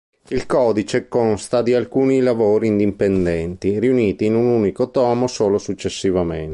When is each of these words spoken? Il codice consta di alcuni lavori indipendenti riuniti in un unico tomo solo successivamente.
Il 0.29 0.47
codice 0.47 1.07
consta 1.07 1.61
di 1.61 1.75
alcuni 1.75 2.21
lavori 2.21 2.65
indipendenti 2.65 3.77
riuniti 3.79 4.25
in 4.25 4.33
un 4.33 4.45
unico 4.45 4.89
tomo 4.89 5.27
solo 5.27 5.59
successivamente. 5.59 6.49